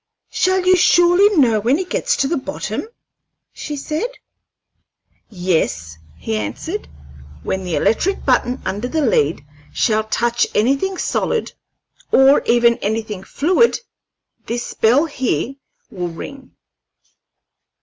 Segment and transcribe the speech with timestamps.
[0.31, 2.87] "Shall you surely know when it gets to the bottom?"
[3.53, 4.07] said she.
[5.29, 6.87] "Yes," he answered.
[7.43, 11.53] "When the electric button under the lead shall touch anything solid,
[12.11, 13.79] or even anything fluid,
[14.47, 15.53] this bell up here
[15.91, 16.55] will ring."